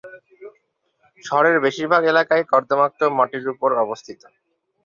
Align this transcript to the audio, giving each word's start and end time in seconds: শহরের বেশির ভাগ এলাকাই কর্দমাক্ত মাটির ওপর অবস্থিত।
শহরের 1.23 1.57
বেশির 1.65 1.87
ভাগ 1.91 2.03
এলাকাই 2.05 2.43
কর্দমাক্ত 2.51 3.01
মাটির 3.17 3.45
ওপর 3.53 3.69
অবস্থিত। 3.77 4.21